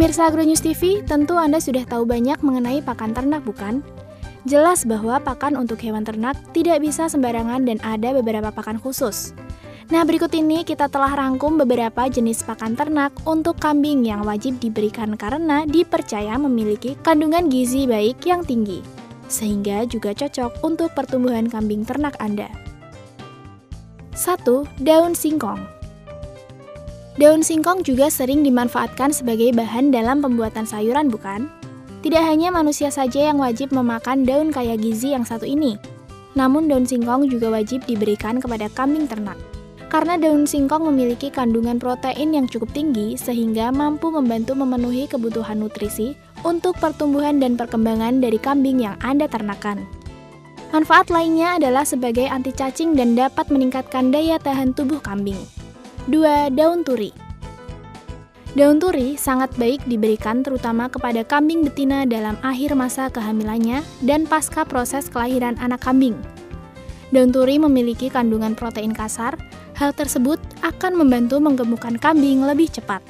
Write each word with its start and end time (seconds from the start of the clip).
Pemirsa 0.00 0.32
Agronews 0.32 0.64
TV, 0.64 1.04
tentu 1.04 1.36
Anda 1.36 1.60
sudah 1.60 1.84
tahu 1.84 2.08
banyak 2.08 2.40
mengenai 2.40 2.80
pakan 2.80 3.12
ternak, 3.12 3.44
bukan? 3.44 3.84
Jelas 4.48 4.88
bahwa 4.88 5.20
pakan 5.20 5.60
untuk 5.60 5.76
hewan 5.84 6.08
ternak 6.08 6.40
tidak 6.56 6.80
bisa 6.80 7.04
sembarangan 7.04 7.68
dan 7.68 7.76
ada 7.84 8.16
beberapa 8.16 8.48
pakan 8.48 8.80
khusus. 8.80 9.36
Nah, 9.92 10.00
berikut 10.08 10.32
ini 10.32 10.64
kita 10.64 10.88
telah 10.88 11.12
rangkum 11.12 11.60
beberapa 11.60 12.08
jenis 12.08 12.40
pakan 12.48 12.80
ternak 12.80 13.12
untuk 13.28 13.60
kambing 13.60 14.00
yang 14.00 14.24
wajib 14.24 14.56
diberikan 14.56 15.20
karena 15.20 15.68
dipercaya 15.68 16.32
memiliki 16.40 16.96
kandungan 17.04 17.52
gizi 17.52 17.84
baik 17.84 18.24
yang 18.24 18.40
tinggi, 18.40 18.80
sehingga 19.28 19.84
juga 19.84 20.16
cocok 20.16 20.64
untuk 20.64 20.96
pertumbuhan 20.96 21.44
kambing 21.44 21.84
ternak 21.84 22.16
Anda. 22.24 22.48
1. 24.16 24.48
Daun 24.80 25.12
singkong 25.12 25.79
Daun 27.20 27.44
singkong 27.44 27.84
juga 27.84 28.08
sering 28.08 28.40
dimanfaatkan 28.40 29.12
sebagai 29.12 29.52
bahan 29.52 29.92
dalam 29.92 30.24
pembuatan 30.24 30.64
sayuran, 30.64 31.12
bukan? 31.12 31.52
Tidak 32.00 32.24
hanya 32.24 32.48
manusia 32.48 32.88
saja 32.88 33.28
yang 33.28 33.36
wajib 33.36 33.76
memakan 33.76 34.24
daun 34.24 34.48
kaya 34.48 34.72
gizi 34.80 35.12
yang 35.12 35.28
satu 35.28 35.44
ini, 35.44 35.76
namun 36.32 36.64
daun 36.64 36.88
singkong 36.88 37.28
juga 37.28 37.52
wajib 37.52 37.84
diberikan 37.84 38.40
kepada 38.40 38.72
kambing 38.72 39.04
ternak 39.04 39.36
karena 39.90 40.14
daun 40.14 40.46
singkong 40.46 40.86
memiliki 40.86 41.28
kandungan 41.34 41.82
protein 41.82 42.30
yang 42.30 42.46
cukup 42.46 42.70
tinggi 42.70 43.18
sehingga 43.18 43.74
mampu 43.74 44.08
membantu 44.14 44.54
memenuhi 44.54 45.10
kebutuhan 45.10 45.58
nutrisi 45.58 46.14
untuk 46.46 46.78
pertumbuhan 46.78 47.42
dan 47.42 47.58
perkembangan 47.58 48.22
dari 48.22 48.38
kambing 48.38 48.86
yang 48.86 48.94
Anda 49.02 49.26
ternakan. 49.26 49.82
Manfaat 50.70 51.10
lainnya 51.10 51.58
adalah 51.58 51.82
sebagai 51.82 52.30
anti 52.30 52.54
cacing 52.54 52.94
dan 52.94 53.18
dapat 53.18 53.50
meningkatkan 53.50 54.14
daya 54.14 54.38
tahan 54.38 54.70
tubuh 54.70 55.02
kambing. 55.02 55.59
2. 56.10 56.50
Daun 56.58 56.82
turi 56.82 57.14
Daun 58.58 58.82
turi 58.82 59.14
sangat 59.14 59.54
baik 59.54 59.86
diberikan 59.86 60.42
terutama 60.42 60.90
kepada 60.90 61.22
kambing 61.22 61.62
betina 61.62 62.02
dalam 62.02 62.34
akhir 62.42 62.74
masa 62.74 63.14
kehamilannya 63.14 63.86
dan 64.02 64.26
pasca 64.26 64.66
proses 64.66 65.06
kelahiran 65.06 65.54
anak 65.62 65.78
kambing. 65.86 66.18
Daun 67.14 67.30
turi 67.30 67.62
memiliki 67.62 68.10
kandungan 68.10 68.58
protein 68.58 68.90
kasar, 68.90 69.38
hal 69.78 69.94
tersebut 69.94 70.42
akan 70.66 70.98
membantu 70.98 71.38
menggemukkan 71.38 71.94
kambing 72.02 72.42
lebih 72.42 72.66
cepat. 72.66 73.06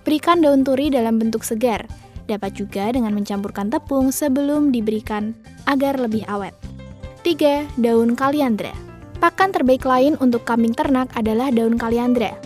Berikan 0.00 0.40
daun 0.40 0.64
turi 0.64 0.88
dalam 0.88 1.20
bentuk 1.20 1.44
segar, 1.44 1.84
dapat 2.24 2.56
juga 2.56 2.96
dengan 2.96 3.12
mencampurkan 3.12 3.68
tepung 3.68 4.08
sebelum 4.08 4.72
diberikan 4.72 5.36
agar 5.68 6.00
lebih 6.00 6.24
awet. 6.32 6.56
3. 7.28 7.76
Daun 7.76 8.16
kaliandra 8.16 8.95
Pakan 9.26 9.50
terbaik 9.50 9.82
lain 9.82 10.14
untuk 10.22 10.46
kambing 10.46 10.70
ternak 10.70 11.10
adalah 11.18 11.50
daun 11.50 11.74
kaliandra. 11.74 12.38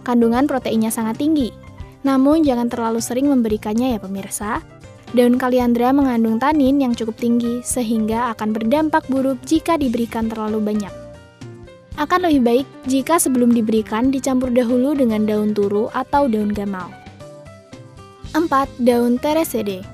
Kandungan 0.00 0.48
proteinnya 0.48 0.88
sangat 0.88 1.20
tinggi, 1.20 1.52
namun 2.00 2.40
jangan 2.40 2.72
terlalu 2.72 3.04
sering 3.04 3.28
memberikannya 3.28 3.92
ya 3.92 4.00
pemirsa, 4.00 4.64
Daun 5.12 5.36
kaliandra 5.36 5.92
mengandung 5.92 6.40
tanin 6.40 6.80
yang 6.80 6.96
cukup 6.96 7.12
tinggi, 7.20 7.60
sehingga 7.60 8.32
akan 8.32 8.56
berdampak 8.56 9.04
buruk 9.12 9.36
jika 9.44 9.76
diberikan 9.76 10.32
terlalu 10.32 10.64
banyak. 10.64 10.94
Akan 12.00 12.24
lebih 12.24 12.40
baik 12.40 12.66
jika 12.88 13.20
sebelum 13.20 13.52
diberikan 13.52 14.08
dicampur 14.08 14.48
dahulu 14.48 14.96
dengan 14.96 15.28
daun 15.28 15.52
turu 15.52 15.92
atau 15.92 16.24
daun 16.24 16.56
gamal. 16.56 16.88
4. 18.32 18.48
Daun 18.80 19.20
teresede 19.20 19.84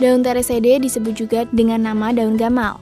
Daun 0.00 0.24
teresede 0.24 0.80
disebut 0.80 1.12
juga 1.12 1.44
dengan 1.52 1.84
nama 1.84 2.08
daun 2.16 2.40
gamal. 2.40 2.80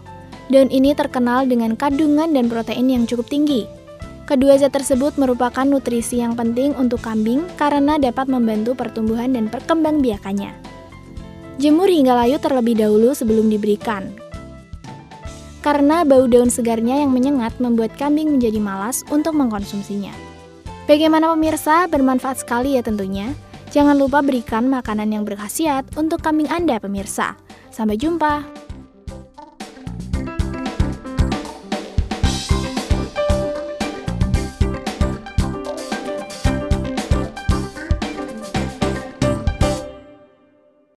Daun 0.50 0.66
ini 0.66 0.90
terkenal 0.98 1.46
dengan 1.46 1.78
kandungan 1.78 2.34
dan 2.34 2.50
protein 2.50 2.90
yang 2.90 3.06
cukup 3.06 3.30
tinggi. 3.30 3.70
Kedua 4.26 4.58
zat 4.58 4.74
tersebut 4.74 5.14
merupakan 5.14 5.62
nutrisi 5.62 6.18
yang 6.18 6.34
penting 6.34 6.74
untuk 6.74 6.98
kambing 7.02 7.46
karena 7.54 8.02
dapat 8.02 8.26
membantu 8.26 8.74
pertumbuhan 8.74 9.30
dan 9.30 9.46
perkembangbiakannya. 9.46 10.50
Jemur 11.62 11.86
hingga 11.86 12.18
layu 12.18 12.42
terlebih 12.42 12.82
dahulu 12.82 13.14
sebelum 13.14 13.46
diberikan. 13.46 14.10
Karena 15.62 16.02
bau 16.02 16.26
daun 16.26 16.50
segarnya 16.50 16.98
yang 16.98 17.14
menyengat 17.14 17.54
membuat 17.62 17.94
kambing 17.94 18.34
menjadi 18.34 18.58
malas 18.58 19.06
untuk 19.14 19.38
mengkonsumsinya. 19.38 20.14
Bagaimana 20.90 21.30
pemirsa? 21.30 21.86
Bermanfaat 21.86 22.42
sekali 22.42 22.74
ya 22.74 22.82
tentunya. 22.82 23.30
Jangan 23.70 23.94
lupa 23.94 24.18
berikan 24.18 24.66
makanan 24.66 25.14
yang 25.14 25.22
berkhasiat 25.22 25.94
untuk 25.94 26.26
kambing 26.26 26.50
Anda 26.50 26.82
pemirsa. 26.82 27.38
Sampai 27.70 27.94
jumpa. 27.94 28.59